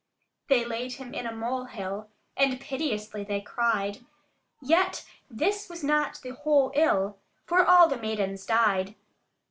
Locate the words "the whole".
6.23-6.71